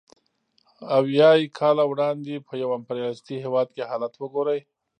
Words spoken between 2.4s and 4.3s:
په یو امپریالیستي هېواد کې حالت